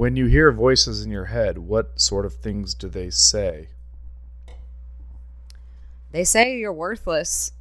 When 0.00 0.16
you 0.16 0.28
hear 0.28 0.50
voices 0.50 1.04
in 1.04 1.10
your 1.10 1.26
head, 1.26 1.58
what 1.58 2.00
sort 2.00 2.24
of 2.24 2.32
things 2.32 2.72
do 2.72 2.88
they 2.88 3.10
say? 3.10 3.68
They 6.10 6.24
say 6.24 6.56
you're 6.56 6.72
worthless. 6.72 7.52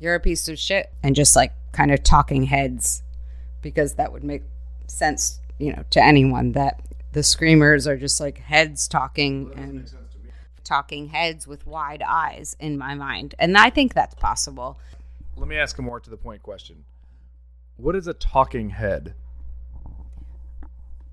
You're 0.00 0.16
a 0.16 0.18
piece 0.18 0.48
of 0.48 0.58
shit. 0.58 0.92
And 1.04 1.14
just 1.14 1.36
like 1.36 1.52
kind 1.70 1.92
of 1.92 2.02
talking 2.02 2.42
heads 2.42 3.04
because 3.62 3.94
that 3.94 4.10
would 4.10 4.24
make 4.24 4.42
sense, 4.88 5.38
you 5.58 5.76
know, 5.76 5.84
to 5.90 6.02
anyone 6.02 6.50
that 6.54 6.82
the 7.12 7.22
screamers 7.22 7.86
are 7.86 7.96
just 7.96 8.20
like 8.20 8.38
heads 8.38 8.88
talking 8.88 9.52
and 9.54 9.88
talking 10.64 11.06
heads 11.10 11.46
with 11.46 11.68
wide 11.68 12.02
eyes 12.02 12.56
in 12.58 12.76
my 12.76 12.96
mind. 12.96 13.36
And 13.38 13.56
I 13.56 13.70
think 13.70 13.94
that's 13.94 14.16
possible. 14.16 14.76
Let 15.36 15.46
me 15.46 15.56
ask 15.56 15.78
a 15.78 15.82
more 15.82 16.00
to 16.00 16.10
the 16.10 16.16
point 16.16 16.42
question. 16.42 16.82
What 17.76 17.94
is 17.94 18.08
a 18.08 18.14
talking 18.14 18.70
head? 18.70 19.14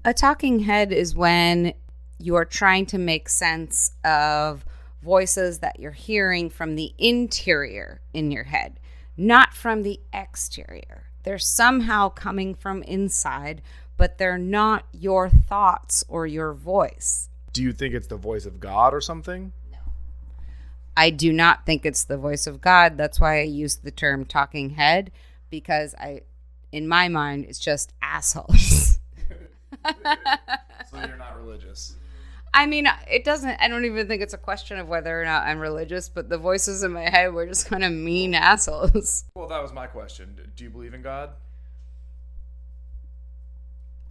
A 0.06 0.14
talking 0.14 0.60
head 0.60 0.92
is 0.92 1.16
when 1.16 1.74
you're 2.20 2.44
trying 2.44 2.86
to 2.88 2.98
make 2.98 3.30
sense 3.30 3.92
of 4.04 4.66
voices 5.02 5.60
that 5.60 5.80
you're 5.80 5.92
hearing 5.92 6.50
from 6.50 6.76
the 6.76 6.94
interior 6.98 8.02
in 8.14 8.30
your 8.30 8.44
head, 8.44 8.82
not 9.16 9.54
from 9.54 9.84
the 9.84 10.02
exterior. 10.12 11.06
They're 11.24 11.40
somehow 11.40 12.10
coming 12.10 12.54
from 12.54 12.84
inside, 12.84 13.62
but 13.96 14.18
they're 14.18 14.38
not 14.38 14.86
your 14.92 15.30
thoughts 15.30 16.04
or 16.10 16.28
your 16.28 16.54
voice. 16.54 17.30
Do 17.54 17.64
you 17.64 17.72
think 17.72 17.94
it's 17.94 18.08
the 18.08 18.18
voice 18.18 18.46
of 18.46 18.60
God 18.60 18.94
or 18.94 19.00
something? 19.00 19.54
No. 19.72 19.78
I 20.98 21.12
do 21.12 21.32
not 21.32 21.66
think 21.66 21.86
it's 21.86 22.04
the 22.04 22.18
voice 22.18 22.46
of 22.46 22.60
God. 22.60 22.98
That's 22.98 23.22
why 23.22 23.40
I 23.40 23.44
use 23.44 23.78
the 23.78 23.92
term 23.92 24.26
talking 24.26 24.72
head 24.72 25.12
because 25.50 25.96
I 25.96 26.24
in 26.74 26.90
my 26.90 27.08
mind 27.08 27.46
it's 27.48 27.60
just 27.60 27.94
assholes. 28.02 28.82
so 29.86 30.98
you're 31.08 31.18
not 31.18 31.38
religious. 31.38 31.96
I 32.54 32.66
mean, 32.68 32.88
it 33.10 33.24
doesn't 33.24 33.60
I 33.60 33.68
don't 33.68 33.86
even 33.86 34.08
think 34.08 34.22
it's 34.22 34.34
a 34.34 34.38
question 34.38 34.78
of 34.78 34.88
whether 34.88 35.20
or 35.20 35.26
not 35.26 35.46
I'm 35.48 35.60
religious, 35.60 36.08
but 36.10 36.30
the 36.30 36.38
voices 36.38 36.84
in 36.84 36.92
my 36.92 37.10
head 37.10 37.34
were 37.34 37.48
just 37.48 37.66
kind 37.68 37.84
of 37.84 37.92
mean 37.92 38.36
assholes. 38.36 39.26
Well, 39.36 39.48
that 39.48 39.62
was 39.62 39.74
my 39.74 39.88
question. 39.88 40.36
Do 40.56 40.64
you 40.64 40.70
believe 40.70 40.94
in 40.94 41.02
God? 41.02 41.32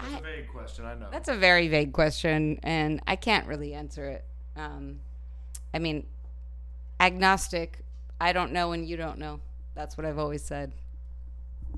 That's 0.00 0.14
I- 0.14 0.18
a 0.18 0.22
vague 0.22 0.48
question, 0.48 0.84
I 0.84 0.94
know. 0.94 1.06
That's 1.12 1.28
a 1.28 1.36
very 1.36 1.68
vague 1.68 1.92
question, 1.92 2.58
and 2.64 3.00
I 3.06 3.14
can't 3.16 3.46
really 3.46 3.74
answer 3.74 4.08
it. 4.08 4.24
Um, 4.56 4.98
I 5.72 5.78
mean, 5.78 6.06
agnostic. 6.98 7.78
I 8.20 8.32
don't 8.32 8.52
know, 8.52 8.72
and 8.72 8.86
you 8.86 8.96
don't 8.96 9.18
know. 9.18 9.40
That's 9.74 9.96
what 9.96 10.04
I've 10.04 10.18
always 10.18 10.42
said. 10.42 10.72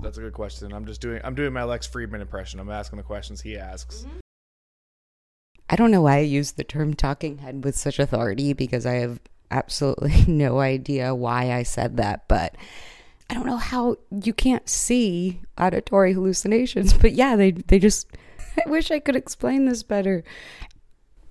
That's 0.01 0.17
a 0.17 0.21
good 0.21 0.33
question. 0.33 0.73
I'm 0.73 0.85
just 0.85 1.01
doing 1.01 1.21
I'm 1.23 1.35
doing 1.35 1.53
my 1.53 1.63
Lex 1.63 1.87
Fridman 1.87 2.21
impression. 2.21 2.59
I'm 2.59 2.69
asking 2.69 2.97
the 2.97 3.03
questions 3.03 3.41
he 3.41 3.57
asks. 3.57 4.05
Mm-hmm. 4.07 4.19
I 5.69 5.75
don't 5.75 5.91
know 5.91 6.03
why 6.03 6.17
I 6.17 6.21
use 6.21 6.51
the 6.51 6.63
term 6.63 6.93
talking 6.93 7.39
head 7.39 7.63
with 7.63 7.75
such 7.75 7.97
authority 7.97 8.53
because 8.53 8.85
I 8.85 8.95
have 8.95 9.19
absolutely 9.49 10.25
no 10.27 10.59
idea 10.59 11.15
why 11.15 11.51
I 11.51 11.63
said 11.63 11.97
that, 11.97 12.27
but 12.27 12.55
I 13.29 13.33
don't 13.33 13.47
know 13.47 13.57
how 13.57 13.97
you 14.11 14.33
can't 14.33 14.69
see 14.69 15.41
auditory 15.57 16.13
hallucinations, 16.13 16.93
but 16.93 17.13
yeah, 17.13 17.35
they 17.35 17.51
they 17.51 17.79
just 17.79 18.07
I 18.65 18.69
wish 18.69 18.91
I 18.91 18.99
could 18.99 19.15
explain 19.15 19.65
this 19.65 19.83
better. 19.83 20.23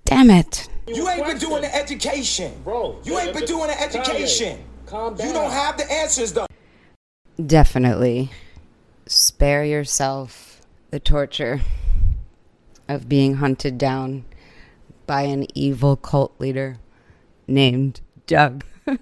Damn 0.05 0.31
it. 0.31 0.69
You 0.87 1.09
ain't 1.09 1.27
been 1.27 1.39
doing 1.39 1.63
the 1.63 1.75
education. 1.75 2.53
Bro, 2.63 2.99
You 3.05 3.19
ain't 3.19 3.33
been 3.33 3.47
doing 3.47 3.69
the 3.69 3.81
education. 3.81 4.63
Calm 4.85 5.15
down. 5.15 5.29
You 5.29 5.33
don't 5.33 5.51
have 5.51 5.79
the 5.79 5.91
answers 5.91 6.33
though. 6.35 6.47
Definitely 7.47 8.31
spare 9.07 9.65
yourself 9.65 10.61
the 10.91 10.99
torture 10.99 11.61
of 12.89 13.09
being 13.09 13.35
hunted 13.35 13.77
down 13.77 14.25
by 15.07 15.23
an 15.23 15.47
evil 15.55 15.97
cult 15.97 16.35
leader 16.39 16.79
named 17.47 18.01
Doug. 18.27 18.65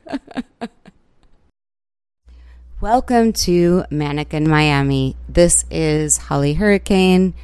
Welcome 2.80 3.33
to 3.35 3.85
Manic 3.91 4.35
in 4.35 4.48
Miami. 4.48 5.17
This 5.29 5.64
is 5.70 6.17
Holly 6.17 6.55
Hurricane. 6.55 7.35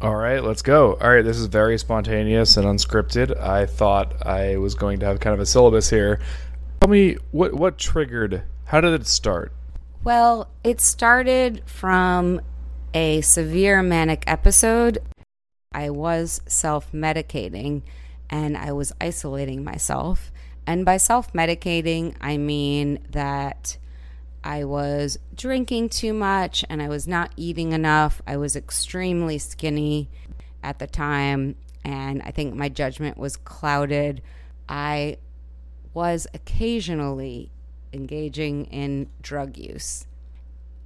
All 0.00 0.16
right, 0.16 0.42
let's 0.42 0.62
go. 0.62 0.94
All 0.94 1.10
right, 1.10 1.24
this 1.24 1.36
is 1.38 1.46
very 1.46 1.78
spontaneous 1.78 2.56
and 2.56 2.66
unscripted. 2.66 3.40
I 3.40 3.66
thought 3.66 4.26
I 4.26 4.56
was 4.56 4.74
going 4.74 4.98
to 5.00 5.06
have 5.06 5.20
kind 5.20 5.34
of 5.34 5.40
a 5.40 5.46
syllabus 5.46 5.90
here. 5.90 6.18
Tell 6.80 6.90
me 6.90 7.16
what 7.30 7.54
what 7.54 7.78
triggered. 7.78 8.42
How 8.64 8.80
did 8.80 8.92
it 8.92 9.06
start? 9.06 9.52
Well, 10.04 10.48
it 10.62 10.80
started 10.80 11.62
from 11.66 12.40
a 12.94 13.20
severe 13.20 13.82
manic 13.82 14.24
episode. 14.26 14.98
I 15.72 15.90
was 15.90 16.40
self 16.46 16.92
medicating 16.92 17.82
and 18.30 18.56
I 18.56 18.72
was 18.72 18.92
isolating 19.00 19.64
myself. 19.64 20.30
And 20.66 20.84
by 20.84 20.98
self 20.98 21.32
medicating, 21.32 22.14
I 22.20 22.36
mean 22.36 23.00
that 23.10 23.76
I 24.44 24.64
was 24.64 25.18
drinking 25.34 25.88
too 25.88 26.14
much 26.14 26.64
and 26.70 26.80
I 26.80 26.88
was 26.88 27.08
not 27.08 27.32
eating 27.36 27.72
enough. 27.72 28.22
I 28.26 28.36
was 28.36 28.54
extremely 28.54 29.38
skinny 29.38 30.08
at 30.62 30.78
the 30.78 30.86
time, 30.86 31.56
and 31.84 32.22
I 32.22 32.30
think 32.30 32.54
my 32.54 32.68
judgment 32.68 33.18
was 33.18 33.36
clouded. 33.36 34.22
I 34.68 35.16
was 35.92 36.26
occasionally 36.32 37.50
engaging 37.92 38.66
in 38.66 39.08
drug 39.22 39.56
use. 39.56 40.06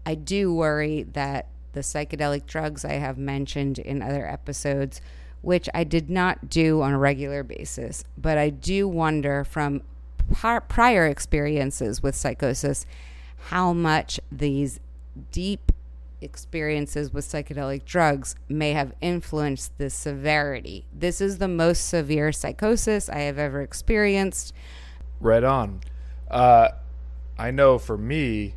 I 0.05 0.15
do 0.15 0.53
worry 0.53 1.05
that 1.13 1.47
the 1.73 1.81
psychedelic 1.81 2.47
drugs 2.47 2.85
I 2.85 2.95
have 2.95 3.19
mentioned 3.19 3.79
in 3.79 4.03
other 4.03 4.27
episodes, 4.27 5.01
which 5.41 5.69
I 5.75 5.85
did 5.85 6.11
not 6.11 6.49
do 6.49 6.83
on 6.83 6.93
a 6.93 6.99
regular 6.99 7.43
basis, 7.43 8.05
but 8.17 8.39
I 8.39 8.51
do 8.51 8.87
wonder 8.89 9.45
from 9.45 9.83
prior 10.69 11.07
experiences 11.07 12.03
with 12.03 12.15
psychosis 12.15 12.87
how 13.49 13.73
much 13.73 14.21
these 14.31 14.81
deep 15.31 15.73
experiences 16.21 17.13
with 17.13 17.25
psychedelic 17.25 17.85
drugs 17.85 18.37
may 18.49 18.73
have 18.73 18.93
influenced 19.01 19.77
the 19.79 19.91
severity. 19.91 20.87
This 20.93 21.21
is 21.21 21.39
the 21.39 21.49
most 21.49 21.89
severe 21.89 22.33
psychosis 22.33 23.09
I 23.09 23.21
have 23.21 23.39
ever 23.39 23.61
experienced. 23.61 24.55
Right 25.21 25.45
on. 25.45 25.81
Uh, 26.31 26.69
I 27.43 27.51
know 27.51 27.77
for 27.77 27.99
me, 27.99 28.55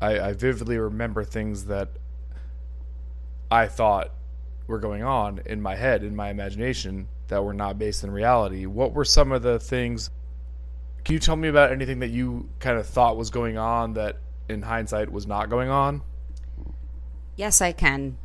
I, 0.00 0.18
I 0.18 0.32
vividly 0.32 0.78
remember 0.78 1.22
things 1.22 1.66
that 1.66 1.90
I 3.50 3.66
thought 3.66 4.10
were 4.66 4.78
going 4.78 5.02
on 5.02 5.42
in 5.44 5.60
my 5.60 5.76
head, 5.76 6.02
in 6.02 6.16
my 6.16 6.30
imagination, 6.30 7.08
that 7.28 7.44
were 7.44 7.52
not 7.52 7.78
based 7.78 8.02
in 8.02 8.10
reality. 8.10 8.64
What 8.64 8.94
were 8.94 9.04
some 9.04 9.32
of 9.32 9.42
the 9.42 9.58
things? 9.58 10.08
Can 11.04 11.12
you 11.12 11.18
tell 11.18 11.36
me 11.36 11.48
about 11.48 11.72
anything 11.72 11.98
that 11.98 12.08
you 12.08 12.48
kind 12.58 12.78
of 12.78 12.86
thought 12.86 13.18
was 13.18 13.28
going 13.28 13.58
on 13.58 13.92
that 13.92 14.16
in 14.48 14.62
hindsight 14.62 15.12
was 15.12 15.26
not 15.26 15.50
going 15.50 15.68
on? 15.68 16.00
Yes, 17.36 17.60
I 17.60 17.72
can. 17.72 18.16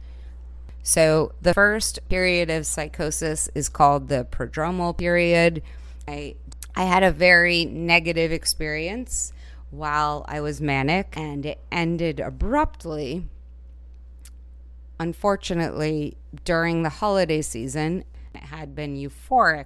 So, 0.83 1.33
the 1.41 1.53
first 1.53 1.99
period 2.07 2.49
of 2.49 2.65
psychosis 2.65 3.49
is 3.53 3.67
called 3.67 4.07
the 4.07 4.23
prodromal 4.23 4.97
period. 4.97 5.61
I, 6.07 6.35
I 6.77 6.83
had 6.85 7.03
a 7.03 7.11
very 7.11 7.65
negative 7.65 8.31
experience 8.31 9.33
while 9.71 10.25
I 10.27 10.41
was 10.41 10.61
manic, 10.61 11.13
and 11.15 11.45
it 11.45 11.59
ended 11.71 12.19
abruptly. 12.19 13.27
Unfortunately, 14.99 16.17
during 16.43 16.83
the 16.83 16.89
holiday 16.89 17.41
season, 17.41 18.03
it 18.33 18.43
had 18.43 18.75
been 18.75 18.95
euphoric, 18.95 19.65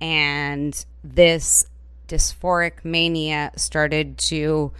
and 0.00 0.84
this 1.02 1.66
dysphoric 2.08 2.84
mania 2.84 3.50
started 3.56 4.18
to 4.18 4.72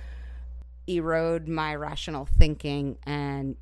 erode 0.87 1.49
my 1.49 1.75
rational 1.75 2.27
thinking 2.27 2.97
and 3.07 3.57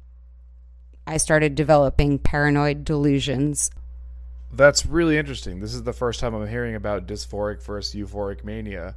I 1.06 1.16
started 1.16 1.54
developing 1.54 2.18
paranoid 2.18 2.84
delusions. 2.84 3.70
That's 4.52 4.86
really 4.86 5.18
interesting. 5.18 5.60
This 5.60 5.74
is 5.74 5.82
the 5.82 5.92
first 5.92 6.20
time 6.20 6.34
I'm 6.34 6.46
hearing 6.46 6.74
about 6.74 7.06
dysphoric 7.06 7.62
versus 7.62 7.94
euphoric 7.94 8.44
mania. 8.44 8.94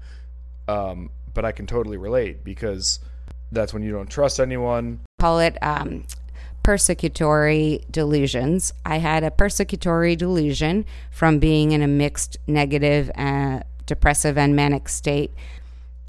Um, 0.68 1.10
but 1.36 1.46
I 1.46 1.52
can 1.52 1.68
totally 1.68 1.98
relate 1.98 2.44
because 2.44 3.00
that's 3.52 3.74
when 3.74 3.84
you 3.84 3.92
don't 3.92 4.10
trust 4.10 4.40
anyone. 4.40 5.02
Call 5.20 5.40
it 5.40 5.58
um, 5.62 6.06
persecutory 6.64 7.86
delusions. 7.92 8.74
I 8.84 8.98
had 8.98 9.24
a 9.24 9.30
persecutory 9.30 10.18
delusion 10.18 10.86
from 11.12 11.38
being 11.38 11.74
in 11.74 11.84
a 11.84 11.88
mixed 11.88 12.38
negative, 12.48 13.12
uh, 13.14 13.60
depressive, 13.86 14.36
and 14.36 14.56
manic 14.56 14.90
state 14.90 15.32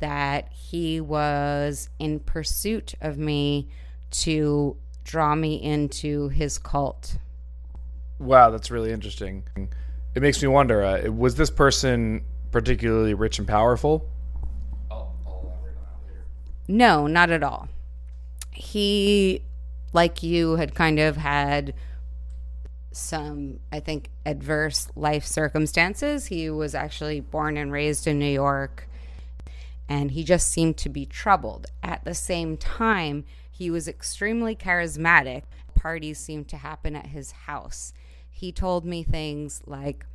that 0.01 0.51
he 0.53 1.01
was 1.01 1.91
in 1.99 2.21
pursuit 2.21 2.95
of 3.03 3.19
me 3.19 3.69
to 4.11 4.77
draw 5.05 5.35
me 5.35 5.63
into 5.63 6.29
his 6.31 6.59
cult. 6.59 7.19
Wow, 8.19 8.51
that's 8.51 8.71
really 8.71 8.93
interesting. 8.93 9.45
It 10.15 10.23
makes 10.23 10.41
me 10.41 10.49
wonder 10.49 10.83
uh, 10.83 11.11
was 11.11 11.35
this 11.35 11.51
person 11.51 12.25
particularly 12.51 13.13
rich 13.13 13.39
and 13.39 13.47
powerful? 13.47 14.09
No, 16.69 17.07
not 17.07 17.31
at 17.31 17.43
all. 17.43 17.69
He, 18.53 19.43
like 19.93 20.23
you, 20.23 20.57
had 20.57 20.75
kind 20.75 20.99
of 20.99 21.17
had 21.17 21.75
some, 22.93 23.61
I 23.71 23.81
think, 23.81 24.11
adverse 24.25 24.89
life 24.97 25.25
circumstances. 25.27 26.27
He 26.27 26.49
was 26.51 26.75
actually 26.75 27.21
born 27.21 27.57
and 27.57 27.71
raised 27.71 28.07
in 28.07 28.19
New 28.19 28.31
York, 28.31 28.89
and 29.89 30.11
he 30.11 30.25
just 30.25 30.51
seemed 30.51 30.77
to 30.79 30.89
be 30.89 31.05
troubled. 31.07 31.67
At 31.83 32.05
the 32.05 32.15
same 32.15 32.57
time, 32.57 33.25
he 33.51 33.71
was 33.71 33.87
extremely 33.87 34.57
charismatic. 34.57 35.43
Parties 35.75 36.19
seemed 36.19 36.49
to 36.49 36.57
happen 36.57 36.97
at 36.97 37.09
his 37.09 37.33
house. 37.33 37.93
He 38.31 38.51
told 38.51 38.85
me 38.85 39.03
things 39.03 39.63
like, 39.67 40.07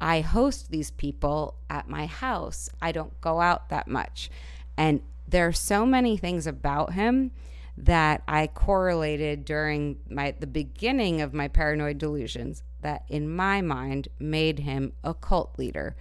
I 0.00 0.20
host 0.20 0.70
these 0.70 0.92
people 0.92 1.56
at 1.68 1.88
my 1.88 2.06
house. 2.06 2.70
I 2.80 2.92
don't 2.92 3.20
go 3.20 3.40
out 3.40 3.68
that 3.68 3.88
much. 3.88 4.30
And 4.76 5.02
there 5.28 5.46
are 5.46 5.52
so 5.52 5.84
many 5.84 6.16
things 6.16 6.46
about 6.46 6.94
him 6.94 7.30
that 7.76 8.22
I 8.26 8.46
correlated 8.48 9.44
during 9.44 9.98
my 10.08 10.34
the 10.38 10.46
beginning 10.46 11.20
of 11.20 11.34
my 11.34 11.48
paranoid 11.48 11.98
delusions 11.98 12.62
that 12.80 13.04
in 13.08 13.28
my 13.34 13.60
mind 13.60 14.08
made 14.18 14.60
him 14.60 14.92
a 15.04 15.14
cult 15.14 15.58
leader. 15.58 15.96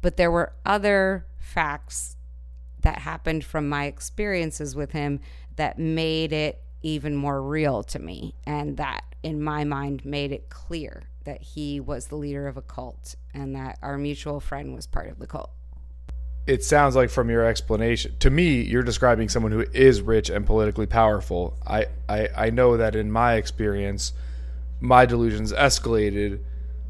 But 0.00 0.16
there 0.16 0.30
were 0.30 0.52
other 0.66 1.26
facts 1.38 2.16
that 2.80 2.98
happened 2.98 3.44
from 3.44 3.68
my 3.68 3.84
experiences 3.84 4.74
with 4.74 4.92
him 4.92 5.20
that 5.56 5.78
made 5.78 6.32
it 6.32 6.62
even 6.82 7.14
more 7.14 7.40
real 7.40 7.84
to 7.84 7.98
me 7.98 8.34
and 8.44 8.76
that 8.76 9.04
in 9.22 9.40
my 9.40 9.62
mind 9.62 10.04
made 10.04 10.32
it 10.32 10.48
clear 10.48 11.04
that 11.24 11.42
he 11.42 11.78
was 11.78 12.06
the 12.06 12.16
leader 12.16 12.48
of 12.48 12.56
a 12.56 12.62
cult 12.62 13.14
and 13.32 13.54
that 13.54 13.78
our 13.82 13.96
mutual 13.96 14.40
friend 14.40 14.74
was 14.74 14.86
part 14.88 15.08
of 15.08 15.20
the 15.20 15.26
cult 15.28 15.50
it 16.46 16.64
sounds 16.64 16.96
like 16.96 17.08
from 17.08 17.30
your 17.30 17.44
explanation 17.44 18.14
to 18.18 18.30
me 18.30 18.60
you're 18.62 18.82
describing 18.82 19.28
someone 19.28 19.52
who 19.52 19.64
is 19.72 20.02
rich 20.02 20.28
and 20.28 20.44
politically 20.44 20.86
powerful. 20.86 21.56
I, 21.66 21.86
I 22.08 22.28
i 22.36 22.50
know 22.50 22.76
that 22.76 22.96
in 22.96 23.10
my 23.10 23.34
experience 23.34 24.12
my 24.80 25.06
delusions 25.06 25.52
escalated 25.52 26.40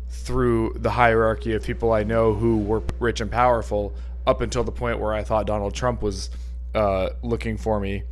through 0.09 0.75
the 0.77 0.91
hierarchy 0.91 1.53
of 1.55 1.63
people 1.63 1.93
i 1.93 2.03
know 2.03 2.35
who 2.35 2.59
were 2.59 2.83
rich 2.99 3.21
and 3.21 3.31
powerful 3.31 3.95
up 4.27 4.41
until 4.41 4.65
the 4.65 4.73
point 4.73 4.99
where 4.99 5.13
i 5.13 5.23
thought 5.23 5.47
donald 5.47 5.75
trump 5.75 6.03
was 6.03 6.31
uh, 6.75 7.11
looking 7.23 7.57
for 7.57 7.81
me. 7.81 8.03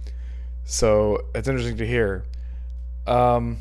So 0.65 1.27
it's 1.35 1.49
interesting 1.49 1.77
to 1.79 1.87
hear. 1.87 2.25
Um 3.07 3.59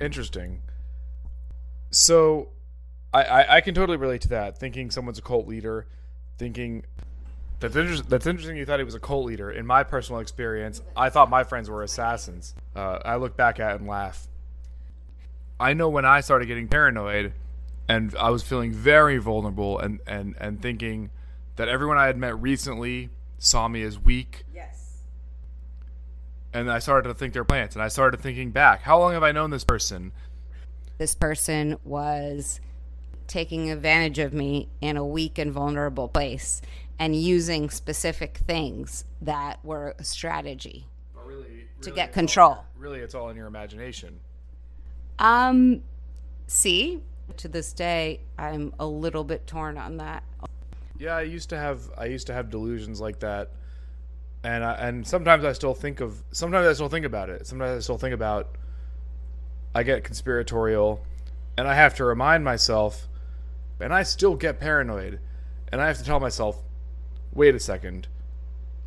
interesting. 0.00 0.60
So 1.90 2.48
I, 3.16 3.22
I, 3.22 3.56
I 3.56 3.60
can 3.62 3.74
totally 3.74 3.96
relate 3.96 4.20
to 4.22 4.28
that. 4.28 4.58
Thinking 4.58 4.90
someone's 4.90 5.18
a 5.18 5.22
cult 5.22 5.48
leader, 5.48 5.86
thinking 6.36 6.84
that's 7.60 7.74
inter- 7.74 8.02
that's 8.02 8.26
interesting. 8.26 8.56
You 8.56 8.66
thought 8.66 8.78
he 8.78 8.84
was 8.84 8.94
a 8.94 9.00
cult 9.00 9.24
leader. 9.24 9.50
In 9.50 9.66
my 9.66 9.82
personal 9.82 10.20
experience, 10.20 10.82
I 10.94 11.08
thought 11.08 11.30
my 11.30 11.42
friends 11.42 11.70
were 11.70 11.82
assassins. 11.82 12.54
Uh, 12.74 12.98
I 13.04 13.16
look 13.16 13.36
back 13.36 13.58
at 13.58 13.72
it 13.72 13.80
and 13.80 13.88
laugh. 13.88 14.28
I 15.58 15.72
know 15.72 15.88
when 15.88 16.04
I 16.04 16.20
started 16.20 16.46
getting 16.46 16.68
paranoid, 16.68 17.32
and 17.88 18.14
I 18.16 18.28
was 18.28 18.42
feeling 18.42 18.72
very 18.72 19.16
vulnerable, 19.16 19.78
and 19.78 20.00
and 20.06 20.34
and 20.38 20.60
thinking 20.60 21.10
that 21.56 21.68
everyone 21.68 21.96
I 21.96 22.06
had 22.06 22.18
met 22.18 22.38
recently 22.38 23.08
saw 23.38 23.66
me 23.66 23.82
as 23.82 23.98
weak. 23.98 24.44
Yes. 24.54 25.04
And 26.52 26.70
I 26.70 26.80
started 26.80 27.08
to 27.08 27.14
think 27.14 27.32
they're 27.32 27.44
plants, 27.44 27.74
and 27.74 27.82
I 27.82 27.88
started 27.88 28.20
thinking 28.20 28.50
back. 28.50 28.82
How 28.82 28.98
long 28.98 29.12
have 29.12 29.22
I 29.22 29.32
known 29.32 29.50
this 29.50 29.64
person? 29.64 30.12
This 30.98 31.14
person 31.14 31.78
was 31.84 32.60
taking 33.26 33.70
advantage 33.70 34.18
of 34.18 34.32
me 34.32 34.68
in 34.80 34.96
a 34.96 35.04
weak 35.04 35.38
and 35.38 35.52
vulnerable 35.52 36.08
place 36.08 36.62
and 36.98 37.14
using 37.14 37.70
specific 37.70 38.38
things 38.46 39.04
that 39.20 39.64
were 39.64 39.94
a 39.98 40.04
strategy 40.04 40.86
really, 41.14 41.42
really 41.42 41.64
to 41.82 41.90
get 41.90 42.12
control. 42.12 42.64
really, 42.78 43.00
it's 43.00 43.14
all 43.14 43.28
in 43.28 43.36
your 43.36 43.46
imagination. 43.46 44.18
Um, 45.18 45.82
see, 46.46 47.00
to 47.36 47.48
this 47.48 47.72
day, 47.72 48.20
I'm 48.38 48.74
a 48.78 48.86
little 48.86 49.24
bit 49.24 49.46
torn 49.46 49.78
on 49.78 49.98
that. 49.98 50.22
Yeah, 50.98 51.16
I 51.16 51.22
used 51.22 51.50
to 51.50 51.58
have 51.58 51.90
I 51.98 52.06
used 52.06 52.26
to 52.28 52.32
have 52.32 52.50
delusions 52.50 53.00
like 53.00 53.18
that, 53.20 53.50
and 54.44 54.64
I, 54.64 54.72
and 54.74 55.06
sometimes 55.06 55.44
I 55.44 55.52
still 55.52 55.74
think 55.74 56.00
of 56.00 56.22
sometimes 56.32 56.66
I 56.66 56.72
still 56.72 56.88
think 56.88 57.04
about 57.04 57.28
it. 57.28 57.46
Sometimes 57.46 57.76
I 57.76 57.80
still 57.80 57.98
think 57.98 58.14
about. 58.14 58.56
I 59.74 59.82
get 59.82 60.04
conspiratorial, 60.04 61.04
and 61.58 61.68
I 61.68 61.74
have 61.74 61.96
to 61.96 62.04
remind 62.04 62.44
myself 62.44 63.08
and 63.80 63.92
I 63.92 64.02
still 64.02 64.34
get 64.34 64.60
paranoid. 64.60 65.20
And 65.70 65.80
I 65.80 65.88
have 65.88 65.98
to 65.98 66.04
tell 66.04 66.20
myself, 66.20 66.62
wait 67.32 67.54
a 67.54 67.60
second. 67.60 68.08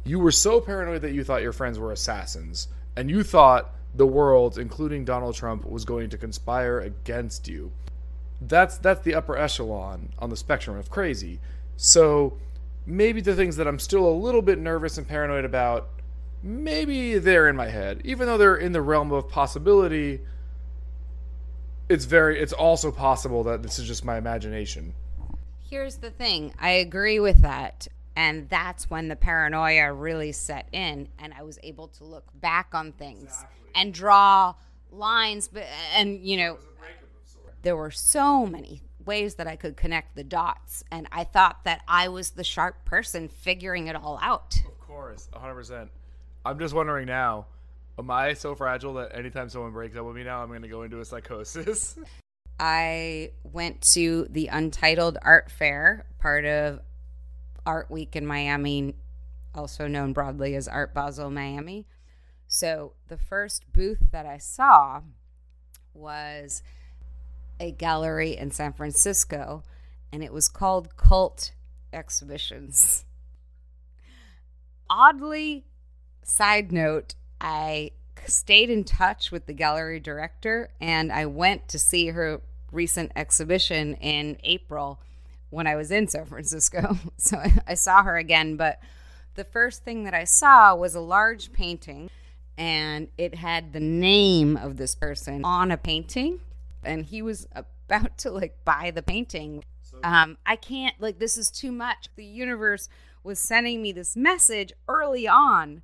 You 0.05 0.19
were 0.19 0.31
so 0.31 0.61
paranoid 0.61 1.01
that 1.01 1.13
you 1.13 1.23
thought 1.23 1.41
your 1.41 1.53
friends 1.53 1.77
were 1.77 1.91
assassins, 1.91 2.67
and 2.95 3.09
you 3.09 3.23
thought 3.23 3.75
the 3.93 4.07
world, 4.07 4.57
including 4.57 5.05
Donald 5.05 5.35
Trump, 5.35 5.65
was 5.69 5.85
going 5.85 6.09
to 6.09 6.17
conspire 6.17 6.79
against 6.79 7.47
you. 7.47 7.71
That's 8.41 8.77
that's 8.77 9.01
the 9.01 9.15
upper 9.15 9.37
echelon 9.37 10.09
on 10.19 10.29
the 10.29 10.37
spectrum 10.37 10.77
of 10.77 10.89
crazy. 10.89 11.39
So 11.75 12.37
maybe 12.85 13.21
the 13.21 13.35
things 13.35 13.57
that 13.57 13.67
I'm 13.67 13.79
still 13.79 14.07
a 14.07 14.11
little 14.11 14.41
bit 14.41 14.59
nervous 14.59 14.97
and 14.97 15.07
paranoid 15.07 15.45
about, 15.45 15.89
maybe 16.41 17.17
they're 17.17 17.49
in 17.49 17.55
my 17.55 17.69
head, 17.69 18.01
even 18.05 18.27
though 18.27 18.37
they're 18.37 18.55
in 18.55 18.71
the 18.71 18.81
realm 18.81 19.11
of 19.11 19.27
possibility 19.27 20.21
it's 21.89 22.05
very 22.05 22.39
it's 22.39 22.53
also 22.53 22.91
possible 22.91 23.43
that 23.43 23.63
this 23.63 23.79
is 23.79 23.87
just 23.87 24.05
my 24.05 24.17
imagination. 24.17 24.93
Here's 25.69 25.97
the 25.97 26.11
thing. 26.11 26.53
I 26.59 26.69
agree 26.69 27.19
with 27.19 27.41
that. 27.41 27.87
And 28.15 28.49
that's 28.49 28.89
when 28.89 29.07
the 29.07 29.15
paranoia 29.15 29.93
really 29.93 30.31
set 30.31 30.67
in 30.71 31.09
and 31.17 31.33
I 31.33 31.43
was 31.43 31.57
able 31.63 31.87
to 31.89 32.03
look 32.03 32.25
back 32.35 32.69
on 32.73 32.91
things 32.91 33.23
exactly. 33.23 33.71
and 33.75 33.93
draw 33.93 34.55
lines 34.91 35.47
but 35.47 35.65
and 35.95 36.19
you 36.25 36.35
know 36.35 36.57
there 37.61 37.77
were 37.77 37.91
so 37.91 38.45
many 38.45 38.81
ways 39.05 39.35
that 39.35 39.47
I 39.47 39.55
could 39.55 39.77
connect 39.77 40.15
the 40.15 40.23
dots 40.23 40.83
and 40.91 41.07
I 41.11 41.23
thought 41.23 41.63
that 41.65 41.81
I 41.87 42.07
was 42.09 42.31
the 42.31 42.43
sharp 42.43 42.83
person 42.85 43.27
figuring 43.27 43.87
it 43.87 43.95
all 43.95 44.19
out. 44.21 44.55
Of 44.65 44.79
course, 44.79 45.29
100%. 45.33 45.89
I'm 46.45 46.59
just 46.59 46.73
wondering 46.73 47.07
now 47.07 47.45
Am 47.99 48.09
I 48.09 48.33
so 48.33 48.55
fragile 48.55 48.93
that 48.93 49.13
anytime 49.13 49.49
someone 49.49 49.73
breaks 49.73 49.97
up 49.97 50.05
with 50.05 50.15
me 50.15 50.23
now, 50.23 50.41
I'm 50.41 50.47
going 50.47 50.61
to 50.61 50.69
go 50.69 50.83
into 50.83 51.01
a 51.01 51.05
psychosis? 51.05 51.99
I 52.59 53.31
went 53.43 53.81
to 53.93 54.25
the 54.29 54.47
Untitled 54.47 55.17
Art 55.21 55.51
Fair, 55.51 56.05
part 56.17 56.45
of 56.45 56.79
Art 57.65 57.91
Week 57.91 58.15
in 58.15 58.25
Miami, 58.25 58.95
also 59.53 59.87
known 59.87 60.13
broadly 60.13 60.55
as 60.55 60.69
Art 60.69 60.93
Basel 60.93 61.29
Miami. 61.29 61.87
So 62.47 62.93
the 63.09 63.17
first 63.17 63.65
booth 63.73 64.11
that 64.11 64.25
I 64.25 64.37
saw 64.37 65.01
was 65.93 66.63
a 67.59 67.71
gallery 67.71 68.37
in 68.37 68.51
San 68.51 68.71
Francisco, 68.71 69.63
and 70.13 70.23
it 70.23 70.31
was 70.31 70.47
called 70.47 70.95
Cult 70.95 71.51
Exhibitions. 71.91 73.03
Oddly, 74.89 75.65
side 76.23 76.71
note, 76.71 77.15
I 77.41 77.91
stayed 78.27 78.69
in 78.69 78.83
touch 78.83 79.31
with 79.31 79.45
the 79.45 79.53
gallery 79.53 79.99
director 79.99 80.69
and 80.79 81.11
I 81.11 81.25
went 81.25 81.67
to 81.69 81.79
see 81.79 82.07
her 82.07 82.41
recent 82.71 83.11
exhibition 83.15 83.95
in 83.95 84.37
April 84.43 84.99
when 85.49 85.67
I 85.67 85.75
was 85.75 85.91
in 85.91 86.07
San 86.07 86.25
Francisco. 86.25 86.97
So 87.17 87.41
I 87.67 87.73
saw 87.73 88.03
her 88.03 88.17
again, 88.17 88.55
but 88.55 88.79
the 89.35 89.43
first 89.43 89.83
thing 89.83 90.03
that 90.03 90.13
I 90.13 90.23
saw 90.23 90.75
was 90.75 90.95
a 90.95 90.99
large 90.99 91.51
painting 91.53 92.09
and 92.57 93.07
it 93.17 93.35
had 93.35 93.73
the 93.73 93.79
name 93.79 94.57
of 94.57 94.77
this 94.77 94.95
person 94.95 95.43
on 95.43 95.71
a 95.71 95.77
painting 95.77 96.39
and 96.83 97.05
he 97.05 97.21
was 97.21 97.47
about 97.55 98.17
to 98.19 98.31
like 98.31 98.63
buy 98.65 98.91
the 98.91 99.01
painting. 99.01 99.63
Um, 100.03 100.37
I 100.45 100.55
can't 100.55 100.95
like 100.99 101.19
this 101.19 101.37
is 101.37 101.49
too 101.49 101.71
much. 101.71 102.09
The 102.15 102.25
universe 102.25 102.89
was 103.23 103.39
sending 103.39 103.81
me 103.81 103.91
this 103.91 104.15
message 104.15 104.71
early 104.87 105.27
on 105.27 105.81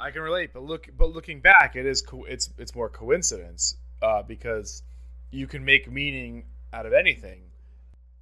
I 0.00 0.10
can 0.10 0.22
relate, 0.22 0.52
but 0.54 0.62
look, 0.62 0.88
but 0.96 1.12
looking 1.12 1.40
back, 1.40 1.76
it 1.76 1.84
is 1.84 2.00
co- 2.00 2.24
it's 2.24 2.48
it's 2.58 2.74
more 2.74 2.88
coincidence 2.88 3.76
uh, 4.02 4.22
because 4.22 4.82
you 5.30 5.46
can 5.46 5.64
make 5.64 5.90
meaning 5.90 6.44
out 6.72 6.86
of 6.86 6.92
anything. 6.92 7.42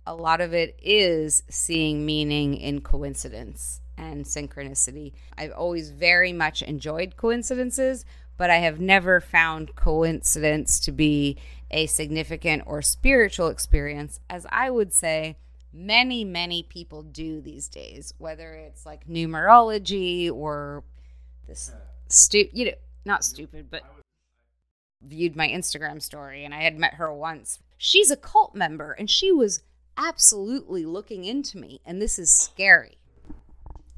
A 0.07 0.15
lot 0.15 0.41
of 0.41 0.53
it 0.55 0.79
is 0.83 1.43
seeing 1.49 2.05
meaning 2.05 2.55
in 2.55 2.81
coincidence 2.81 3.81
and 3.97 4.25
synchronicity. 4.25 5.13
I've 5.37 5.53
always 5.53 5.91
very 5.91 6.33
much 6.33 6.63
enjoyed 6.63 7.17
coincidences, 7.17 8.05
but 8.37 8.51
I 8.51 8.57
have 8.57 8.81
never 8.81 9.21
found 9.21 9.77
coincidence 9.77 10.81
to 10.81 10.93
be 10.93 11.37
a 11.71 11.87
significant 11.87 12.63
or 12.67 12.81
spiritual 12.83 13.49
experience, 13.49 14.21
as 14.31 14.47
I 14.51 14.71
would 14.71 14.93
say 14.93 15.37
many, 15.73 16.25
many 16.25 16.63
people 16.63 17.03
do 17.03 17.41
these 17.41 17.69
days, 17.69 18.15
whether 18.19 18.53
it's 18.53 18.87
like 18.87 19.07
numerology 19.07 20.33
or 20.33 20.85
this 21.49 21.73
stu 22.09 22.49
you 22.53 22.67
know 22.67 22.73
not 23.05 23.25
stupid 23.25 23.69
but 23.71 23.83
viewed 25.03 25.37
my 25.37 25.49
Instagram 25.49 26.03
story 26.03 26.45
and 26.45 26.55
I 26.55 26.63
had 26.63 26.79
met 26.79 26.95
her 26.95 27.13
once. 27.13 27.61
She's 27.77 28.11
a 28.11 28.17
cult 28.17 28.55
member 28.55 28.93
and 28.93 29.09
she 29.09 29.31
was 29.31 29.63
absolutely 29.97 30.85
looking 30.85 31.25
into 31.25 31.59
me 31.59 31.81
and 31.85 32.01
this 32.01 32.19
is 32.19 32.31
scary. 32.31 32.99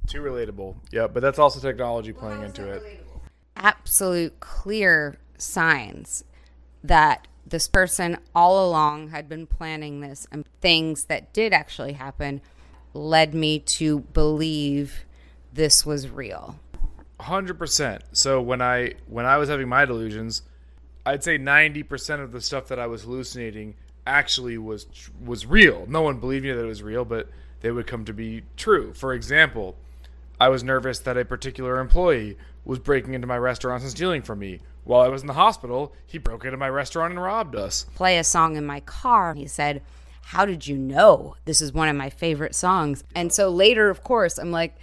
Too 0.07 0.21
relatable. 0.21 0.77
Yeah, 0.91 1.07
but 1.07 1.21
that's 1.21 1.39
also 1.39 1.61
technology 1.61 2.13
playing 2.13 2.39
well, 2.39 2.49
into 2.49 2.69
it. 2.71 3.07
Absolute 3.57 4.41
clear 4.41 5.19
signs. 5.39 6.25
that 6.83 7.27
this 7.47 7.67
person 7.67 8.17
all 8.35 8.69
along 8.69 9.09
had 9.09 9.29
been 9.29 9.47
planning 9.47 10.01
this 10.01 10.27
and 10.31 10.47
things 10.61 11.05
that 11.05 11.33
did 11.33 11.53
actually 11.53 11.95
happen 11.95 12.41
led 12.95 13.35
me 13.35 13.59
to 13.59 14.01
believe 14.01 15.05
this 15.53 15.85
was 15.85 16.09
real. 16.09 16.59
Hundred 17.21 17.59
percent. 17.59 18.03
So 18.13 18.41
when 18.41 18.63
I 18.63 18.95
when 19.07 19.27
I 19.27 19.37
was 19.37 19.49
having 19.49 19.69
my 19.69 19.85
delusions, 19.85 20.43
I'd 21.05 21.23
say 21.23 21.39
ninety 21.39 21.83
percent 21.83 22.23
of 22.23 22.33
the 22.33 22.41
stuff 22.41 22.69
that 22.69 22.79
I 22.79 22.87
was 22.87 23.03
hallucinating 23.03 23.75
actually 24.07 24.59
was 24.59 24.87
was 25.25 25.47
real. 25.47 25.87
No 25.89 26.03
one 26.03 26.19
believed 26.19 26.45
me 26.45 26.53
that 26.53 26.63
it 26.63 26.67
was 26.67 26.83
real, 26.83 27.05
but 27.05 27.29
they 27.61 27.71
would 27.71 27.87
come 27.87 28.05
to 28.07 28.13
be 28.13 28.43
true. 28.57 28.93
For 28.95 29.13
example, 29.13 29.77
I 30.41 30.49
was 30.49 30.65
nervous 30.65 30.99
that 31.01 31.19
a 31.19 31.25
particular 31.25 31.79
employee 31.79 32.39
was 32.65 32.79
breaking 32.79 33.15
into 33.15 33.27
my 33.27 33.39
restaurant 33.39 33.83
and 33.83 33.91
stealing 33.91 34.23
from 34.23 34.39
me. 34.39 34.61
While 34.85 35.03
I 35.03 35.09
was 35.09 35.21
in 35.21 35.27
the 35.27 35.35
hospital, 35.35 35.93
he 36.07 36.19
broke 36.19 36.45
into 36.45 36.57
my 36.57 36.69
restaurant 36.69 37.13
and 37.13 37.23
robbed 37.23 37.55
us. 37.55 37.85
Play 37.95 38.19
a 38.19 38.25
song 38.25 38.57
in 38.57 38.65
my 38.65 38.81
car. 38.81 39.35
He 39.35 39.47
said, 39.47 39.83
How 40.23 40.47
did 40.47 40.67
you 40.67 40.77
know 40.77 41.37
this 41.45 41.61
is 41.61 41.73
one 41.73 41.89
of 41.89 41.97
my 41.97 42.09
favorite 42.09 42.55
songs? 42.55 43.05
And 43.15 43.33
so 43.33 43.51
later, 43.51 43.91
of 43.91 44.03
course, 44.03 44.39
I'm 44.39 44.51
like, 44.51 44.77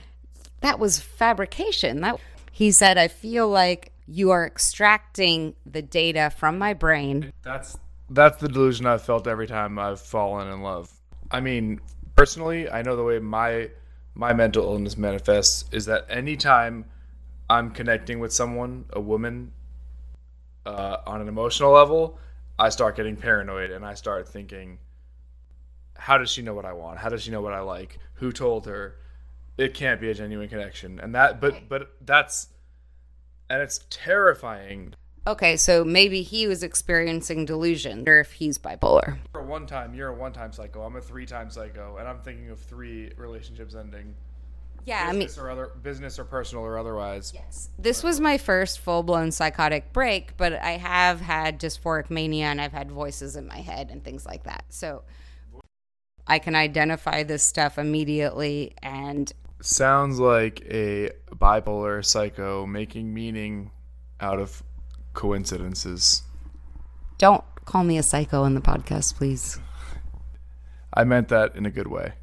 That 0.61 0.79
was 0.79 0.99
fabrication. 0.99 2.01
That 2.01 2.19
he 2.51 2.71
said, 2.71 2.97
I 2.97 3.07
feel 3.07 3.47
like 3.47 3.91
you 4.07 4.31
are 4.31 4.45
extracting 4.45 5.55
the 5.65 5.81
data 5.81 6.31
from 6.35 6.57
my 6.57 6.73
brain. 6.73 7.31
That's 7.43 7.77
that's 8.09 8.37
the 8.37 8.47
delusion 8.47 8.85
I've 8.85 9.03
felt 9.03 9.27
every 9.27 9.47
time 9.47 9.77
I've 9.77 9.99
fallen 9.99 10.47
in 10.47 10.61
love. 10.61 10.91
I 11.29 11.41
mean, 11.41 11.81
personally, 12.15 12.69
I 12.69 12.81
know 12.81 12.95
the 12.95 13.03
way 13.03 13.19
my 13.19 13.69
my 14.15 14.33
mental 14.33 14.63
illness 14.63 14.97
manifests 14.97 15.65
is 15.71 15.85
that 15.85 16.05
anytime 16.09 16.85
I'm 17.49 17.71
connecting 17.71 18.19
with 18.19 18.33
someone, 18.33 18.85
a 18.91 18.99
woman, 18.99 19.51
uh, 20.65 20.97
on 21.05 21.21
an 21.21 21.27
emotional 21.27 21.71
level, 21.71 22.19
I 22.59 22.69
start 22.69 22.95
getting 22.95 23.15
paranoid 23.15 23.71
and 23.71 23.85
I 23.85 23.93
start 23.93 24.27
thinking, 24.27 24.79
how 25.95 26.17
does 26.17 26.29
she 26.29 26.41
know 26.41 26.53
what 26.53 26.65
I 26.65 26.73
want? 26.73 26.97
How 26.97 27.09
does 27.09 27.23
she 27.23 27.31
know 27.31 27.41
what 27.41 27.53
I 27.53 27.59
like? 27.59 27.99
Who 28.15 28.31
told 28.31 28.65
her? 28.65 28.95
It 29.57 29.73
can't 29.73 29.99
be 29.99 30.09
a 30.09 30.13
genuine 30.13 30.49
connection. 30.49 30.99
And 30.99 31.15
that, 31.15 31.41
but, 31.41 31.67
but 31.67 31.95
that's, 32.01 32.49
and 33.49 33.61
it's 33.61 33.79
terrifying. 33.89 34.93
Okay, 35.25 35.57
so 35.57 35.83
maybe 35.83 36.21
he 36.21 36.47
was 36.47 36.63
experiencing 36.63 37.43
delusion 37.43 38.07
or 38.07 38.19
if 38.19 38.31
he's 38.31 38.57
bipolar. 38.57 39.17
You're 39.33 39.43
a 39.43 39.45
one 39.45 39.65
time, 39.65 39.93
you're 39.93 40.07
a 40.07 40.13
one 40.13 40.31
time 40.31 40.53
psycho. 40.53 40.83
I'm 40.83 40.95
a 40.95 41.01
three 41.01 41.25
time 41.25 41.49
psycho. 41.49 41.97
And 41.97 42.07
I'm 42.07 42.19
thinking 42.19 42.49
of 42.49 42.59
three 42.59 43.11
relationships 43.17 43.75
ending. 43.75 44.15
Yeah, 44.85 45.05
I 45.05 45.11
mean, 45.11 45.23
Business 45.23 45.37
or 45.37 45.49
other, 45.49 45.71
business 45.83 46.17
or 46.17 46.23
personal 46.23 46.63
or 46.63 46.77
otherwise. 46.77 47.33
Yes, 47.35 47.67
this 47.77 48.03
was 48.03 48.21
my 48.21 48.37
first 48.37 48.79
full 48.79 49.03
blown 49.03 49.31
psychotic 49.31 49.91
break, 49.91 50.37
but 50.37 50.53
I 50.53 50.77
have 50.77 51.19
had 51.19 51.59
dysphoric 51.59 52.09
mania 52.09 52.45
and 52.45 52.61
I've 52.61 52.71
had 52.71 52.89
voices 52.89 53.35
in 53.35 53.47
my 53.47 53.57
head 53.57 53.89
and 53.91 54.01
things 54.01 54.25
like 54.25 54.43
that. 54.43 54.63
So 54.69 55.03
I 56.25 56.39
can 56.39 56.55
identify 56.55 57.23
this 57.23 57.43
stuff 57.43 57.77
immediately 57.77 58.75
and 58.81 59.29
Sounds 59.61 60.19
like 60.19 60.61
a 60.69 61.11
bipolar 61.31 62.05
psycho 62.05 62.65
making 62.65 63.13
meaning 63.13 63.71
out 64.19 64.39
of 64.39 64.63
coincidences. 65.13 66.23
don't 67.17 67.43
call 67.65 67.83
me 67.83 67.97
a 67.97 68.03
psycho 68.03 68.43
in 68.45 68.53
the 68.53 68.61
podcast, 68.61 69.15
please. 69.15 69.59
I 70.93 71.03
meant 71.03 71.27
that 71.29 71.55
in 71.55 71.65
a 71.65 71.71
good 71.71 71.87
way. 71.87 72.13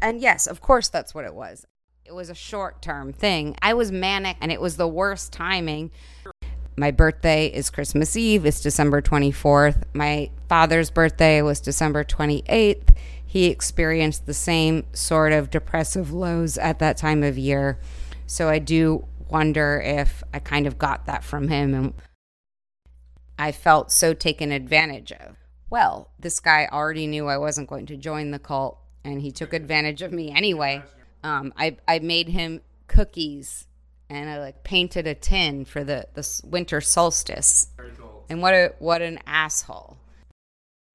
And 0.00 0.20
yes, 0.20 0.46
of 0.46 0.60
course, 0.60 0.88
that's 0.88 1.14
what 1.14 1.24
it 1.24 1.34
was. 1.34 1.66
It 2.04 2.12
was 2.12 2.28
a 2.28 2.34
short 2.34 2.82
term 2.82 3.12
thing. 3.12 3.56
I 3.62 3.74
was 3.74 3.90
manic 3.92 4.36
and 4.40 4.50
it 4.52 4.60
was 4.60 4.76
the 4.76 4.88
worst 4.88 5.32
timing. 5.32 5.90
My 6.76 6.90
birthday 6.90 7.46
is 7.46 7.70
Christmas 7.70 8.16
Eve, 8.16 8.46
it's 8.46 8.60
December 8.60 9.00
24th. 9.00 9.82
My 9.92 10.30
father's 10.48 10.90
birthday 10.90 11.40
was 11.42 11.60
December 11.60 12.02
28th. 12.02 12.96
He 13.32 13.46
experienced 13.46 14.26
the 14.26 14.34
same 14.34 14.84
sort 14.92 15.32
of 15.32 15.48
depressive 15.48 16.12
lows 16.12 16.58
at 16.58 16.80
that 16.80 16.98
time 16.98 17.22
of 17.22 17.38
year. 17.38 17.78
So 18.26 18.50
I 18.50 18.58
do 18.58 19.06
wonder 19.30 19.80
if 19.82 20.22
I 20.34 20.38
kind 20.38 20.66
of 20.66 20.76
got 20.76 21.06
that 21.06 21.24
from 21.24 21.48
him 21.48 21.72
and 21.72 21.94
I 23.38 23.52
felt 23.52 23.90
so 23.90 24.12
taken 24.12 24.52
advantage 24.52 25.12
of. 25.12 25.38
Well, 25.70 26.10
this 26.20 26.40
guy 26.40 26.68
already 26.70 27.06
knew 27.06 27.26
I 27.26 27.38
wasn't 27.38 27.70
going 27.70 27.86
to 27.86 27.96
join 27.96 28.32
the 28.32 28.38
cult, 28.38 28.76
and 29.02 29.22
he 29.22 29.32
took 29.32 29.54
advantage 29.54 30.02
of 30.02 30.12
me 30.12 30.30
anyway. 30.30 30.82
Um, 31.24 31.54
I 31.56 31.78
I 31.88 32.00
made 32.00 32.28
him 32.28 32.60
cookies, 32.86 33.66
and 34.10 34.28
I 34.28 34.40
like 34.40 34.62
painted 34.62 35.06
a 35.06 35.14
tin 35.14 35.64
for 35.64 35.82
the 35.82 36.06
the 36.12 36.40
winter 36.44 36.82
solstice. 36.82 37.68
And 38.28 38.42
what 38.42 38.52
a 38.52 38.74
what 38.78 39.00
an 39.00 39.20
asshole! 39.26 39.96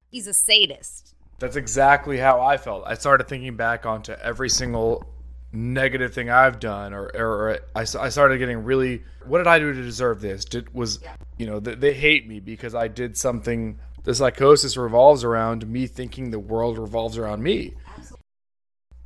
He's 0.08 0.28
a 0.28 0.34
sadist. 0.34 1.16
That's 1.38 1.56
exactly 1.56 2.18
how 2.18 2.40
I 2.40 2.56
felt. 2.56 2.84
I 2.86 2.94
started 2.94 3.28
thinking 3.28 3.56
back 3.56 3.86
onto 3.86 4.12
every 4.12 4.48
single 4.48 5.06
negative 5.52 6.12
thing 6.12 6.30
I've 6.30 6.58
done, 6.58 6.92
or, 6.92 7.10
or, 7.14 7.26
or 7.26 7.58
I, 7.74 7.80
I 7.80 8.08
started 8.08 8.38
getting 8.38 8.64
really, 8.64 9.04
what 9.24 9.38
did 9.38 9.46
I 9.46 9.58
do 9.58 9.72
to 9.72 9.82
deserve 9.82 10.20
this? 10.20 10.44
Did 10.44 10.74
was, 10.74 11.00
you 11.38 11.46
know, 11.46 11.60
th- 11.60 11.78
they 11.78 11.94
hate 11.94 12.26
me 12.28 12.40
because 12.40 12.74
I 12.74 12.88
did 12.88 13.16
something. 13.16 13.78
The 14.02 14.14
psychosis 14.14 14.76
revolves 14.76 15.22
around 15.22 15.66
me 15.66 15.86
thinking 15.86 16.30
the 16.30 16.38
world 16.38 16.76
revolves 16.76 17.16
around 17.16 17.42
me. 17.42 17.74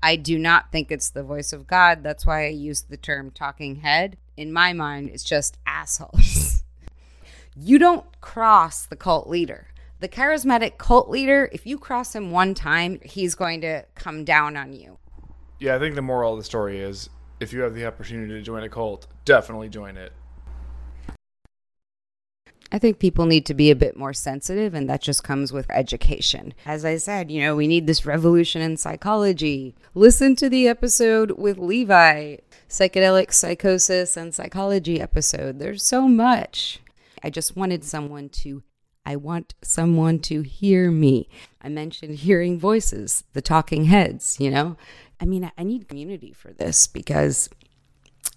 I 0.03 0.17
do 0.17 0.39
not 0.39 0.73
think 0.73 0.91
it's 0.91 1.11
the 1.11 1.23
voice 1.23 1.53
of 1.53 1.67
God. 1.67 2.03
That's 2.03 2.27
why 2.27 2.47
I 2.47 2.49
use 2.49 2.83
the 2.83 2.97
term 2.97 3.31
talking 3.31 3.77
head. 3.77 4.17
In 4.37 4.53
my 4.53 4.73
mind, 4.73 5.11
it's 5.11 5.23
just 5.23 5.59
assholes. 5.67 6.65
you 7.57 7.79
don't 7.79 8.21
cross 8.21 8.87
the 8.87 8.97
cult 8.97 9.29
leader. 9.29 9.69
The 10.03 10.09
charismatic 10.09 10.79
cult 10.79 11.09
leader, 11.09 11.49
if 11.53 11.65
you 11.65 11.79
cross 11.79 12.13
him 12.13 12.33
one 12.33 12.55
time, 12.55 12.99
he's 13.05 13.37
going 13.37 13.61
to 13.61 13.85
come 13.95 14.25
down 14.25 14.57
on 14.57 14.73
you. 14.73 14.99
Yeah, 15.61 15.77
I 15.77 15.79
think 15.79 15.95
the 15.95 16.03
moral 16.03 16.33
of 16.33 16.41
the 16.41 16.45
story 16.45 16.81
is 16.81 17.09
if 17.39 17.53
you 17.53 17.61
have 17.61 17.73
the 17.73 17.87
opportunity 17.87 18.33
to 18.33 18.43
join 18.43 18.65
a 18.65 18.69
cult, 18.69 19.07
definitely 19.25 19.69
join 19.69 19.97
it. 19.97 20.13
I 22.73 22.81
think 22.81 22.99
people 22.99 23.27
need 23.27 23.47
to 23.47 23.55
be 23.55 23.71
a 23.71 23.77
bit 23.77 23.97
more 23.97 24.13
sensitive, 24.13 24.75
and 24.75 24.91
that 24.91 25.03
just 25.03 25.23
comes 25.23 25.53
with 25.53 25.71
education. 25.71 26.53
As 26.67 26.85
I 26.85 26.97
said, 26.97 27.31
you 27.31 27.41
know, 27.41 27.55
we 27.55 27.69
need 27.69 27.87
this 27.87 28.05
revolution 28.05 28.61
in 28.61 28.77
psychology. 28.77 29.77
Listen 29.95 30.35
to 30.35 30.51
the 30.51 30.67
episode 30.67 31.39
with 31.39 31.59
Levi, 31.59 32.39
psychedelic 32.69 33.33
psychosis 33.33 34.17
and 34.17 34.35
psychology 34.35 35.01
episode. 35.01 35.61
There's 35.61 35.85
so 35.85 36.09
much. 36.09 36.81
I 37.23 37.31
just 37.31 37.55
wanted 37.55 37.85
someone 37.85 38.31
to, 38.31 38.65
I 39.05 39.17
want 39.17 39.55
someone 39.63 40.21
to 40.21 40.43
hear 40.43 40.91
me. 40.91 41.29
I 41.61 41.69
mentioned 41.69 42.17
hearing 42.17 42.59
voices, 42.59 43.25
the 43.33 43.43
talking 43.43 43.87
heads, 43.87 44.39
you 44.39 44.51
know? 44.51 44.77
I 45.21 45.25
mean, 45.25 45.51
I 45.57 45.63
need 45.63 45.89
community 45.89 46.33
for 46.33 46.53
this 46.53 46.87
because 46.87 47.49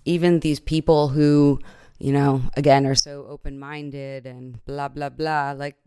even 0.06 0.40
these 0.40 0.60
people 0.60 1.10
who, 1.10 1.60
you 2.00 2.12
know, 2.12 2.42
again, 2.56 2.86
are 2.86 2.96
so 2.96 3.26
open 3.28 3.60
minded 3.60 4.26
and 4.26 4.64
blah, 4.66 4.88
blah, 4.88 5.10
blah, 5.10 5.52
like 5.52 5.78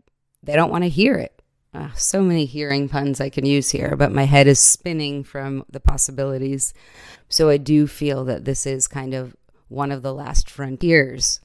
they 0.43 0.55
don't 0.55 0.71
want 0.71 0.83
to 0.83 0.89
hear 0.89 1.15
it. 1.15 1.41
Uh, 1.73 1.91
so 1.93 2.21
many 2.21 2.45
hearing 2.45 2.89
puns 2.89 3.21
I 3.21 3.29
can 3.29 3.45
use 3.45 3.69
here, 3.69 3.95
but 3.95 4.11
my 4.11 4.23
head 4.23 4.47
is 4.47 4.59
spinning 4.59 5.23
from 5.23 5.65
the 5.69 5.79
possibilities. 5.79 6.73
So 7.27 7.49
I 7.49 7.57
do 7.57 7.85
feel 7.85 8.25
that 8.25 8.43
this 8.45 8.65
is 8.65 8.87
kind 8.87 9.13
of 9.13 9.35
one 9.67 9.91
of 9.91 10.01
the 10.01 10.13
last 10.13 10.49
frontiers 10.49 11.41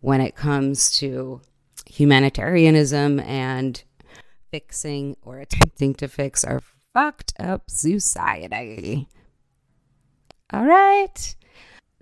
when 0.00 0.20
it 0.20 0.34
comes 0.34 0.96
to 0.98 1.42
humanitarianism 1.88 3.20
and 3.20 3.82
fixing 4.50 5.16
or 5.22 5.38
attempting 5.38 5.94
to 5.94 6.08
fix 6.08 6.44
our 6.44 6.60
fucked 6.94 7.32
up 7.38 7.70
society. 7.70 9.08
All 10.52 10.64
right. 10.64 11.34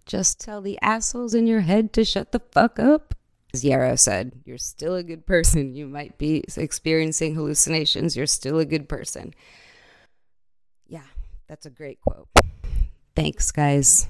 Just 0.04 0.40
tell 0.40 0.60
the 0.60 0.78
assholes 0.82 1.34
in 1.34 1.46
your 1.46 1.60
head 1.60 1.92
to 1.94 2.04
shut 2.04 2.32
the 2.32 2.40
fuck 2.52 2.78
up. 2.78 3.14
As 3.52 3.64
Yarrow 3.64 3.96
said, 3.96 4.32
you're 4.44 4.58
still 4.58 4.94
a 4.94 5.02
good 5.02 5.26
person. 5.26 5.74
You 5.74 5.86
might 5.86 6.18
be 6.18 6.44
experiencing 6.56 7.34
hallucinations. 7.34 8.16
You're 8.16 8.26
still 8.26 8.58
a 8.58 8.64
good 8.64 8.88
person. 8.88 9.34
Yeah, 10.86 11.06
that's 11.48 11.66
a 11.66 11.70
great 11.70 12.00
quote. 12.00 12.28
Thanks, 13.16 13.50
guys. 13.50 14.08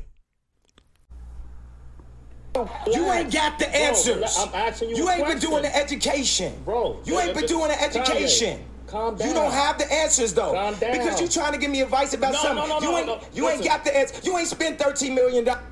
You 2.86 3.10
ain't 3.12 3.32
got 3.32 3.58
the 3.58 3.74
answers. 3.74 4.36
I'm 4.38 4.54
asking 4.54 4.90
you 4.90 4.96
You 4.96 5.10
ain't 5.10 5.26
been 5.26 5.38
doing 5.38 5.62
the 5.62 5.76
education. 5.76 6.54
Bro, 6.64 7.00
You 7.04 7.18
ain't 7.20 7.34
been 7.34 7.46
doing 7.46 7.68
the 7.68 7.82
education. 7.82 8.64
calm 8.86 9.14
You 9.14 9.24
down. 9.26 9.34
don't 9.34 9.52
have 9.52 9.78
the 9.78 9.92
answers 9.92 10.32
though. 10.32 10.52
Calm 10.52 10.74
down. 10.76 10.92
Because 10.92 11.20
you 11.20 11.28
trying 11.28 11.52
to 11.52 11.58
give 11.58 11.70
me 11.70 11.82
advice 11.82 12.14
about 12.14 12.32
No, 12.32 12.38
something. 12.42 12.68
no, 12.68 12.78
no, 12.78 12.90
you 12.90 12.96
ain't 12.96 13.22
you 13.34 13.48
ain't 13.48 13.64
got 13.64 13.84
the 13.84 13.94
answer. 13.96 14.14
You 14.22 14.38
ain't 14.38 14.48
spent 14.48 14.78
thirteen 14.78 15.14
million 15.14 15.44
dollars. 15.44 15.62